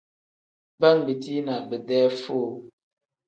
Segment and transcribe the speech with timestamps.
[0.79, 2.49] Baa ngbetii na bidee foo.